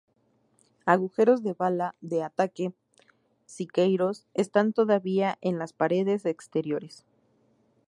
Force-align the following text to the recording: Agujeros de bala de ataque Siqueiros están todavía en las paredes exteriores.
Agujeros 0.87 1.43
de 1.43 1.53
bala 1.53 1.93
de 2.01 2.23
ataque 2.23 2.73
Siqueiros 3.45 4.25
están 4.33 4.73
todavía 4.73 5.37
en 5.41 5.59
las 5.59 5.73
paredes 5.73 6.25
exteriores. 6.25 7.05